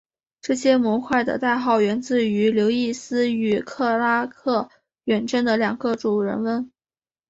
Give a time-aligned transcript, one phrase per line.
[0.41, 4.71] 这些模块的代号源自于刘易斯与克拉克
[5.03, 6.71] 远征的两个主人翁。